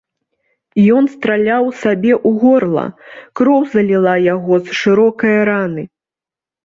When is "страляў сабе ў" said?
1.15-2.41